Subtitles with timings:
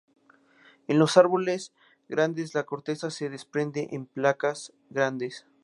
[0.87, 1.73] En los árboles
[2.09, 5.45] grandes la corteza se desprende en placas grandes.